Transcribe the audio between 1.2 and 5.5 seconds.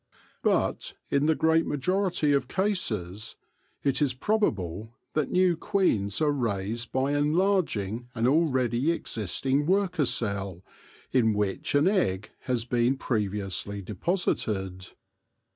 the great majority of cases, it is probable that